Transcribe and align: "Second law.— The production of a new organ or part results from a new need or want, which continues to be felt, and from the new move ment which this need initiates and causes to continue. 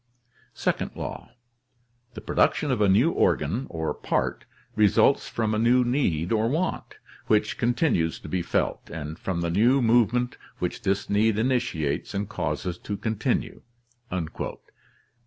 "Second 0.55 0.95
law.— 0.95 1.29
The 2.15 2.21
production 2.21 2.71
of 2.71 2.81
a 2.81 2.89
new 2.89 3.11
organ 3.11 3.67
or 3.69 3.93
part 3.93 4.45
results 4.75 5.29
from 5.29 5.53
a 5.53 5.59
new 5.59 5.83
need 5.83 6.31
or 6.31 6.49
want, 6.49 6.95
which 7.27 7.55
continues 7.59 8.19
to 8.21 8.27
be 8.27 8.41
felt, 8.41 8.89
and 8.89 9.19
from 9.19 9.41
the 9.41 9.51
new 9.51 9.79
move 9.79 10.11
ment 10.11 10.37
which 10.57 10.81
this 10.81 11.07
need 11.07 11.37
initiates 11.37 12.15
and 12.15 12.27
causes 12.27 12.79
to 12.79 12.97
continue. 12.97 13.61